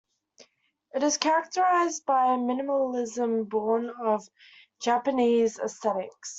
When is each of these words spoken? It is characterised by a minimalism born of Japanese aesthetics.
It 0.95 1.03
is 1.03 1.19
characterised 1.19 2.07
by 2.07 2.33
a 2.33 2.37
minimalism 2.39 3.47
born 3.47 3.91
of 3.91 4.27
Japanese 4.81 5.59
aesthetics. 5.59 6.29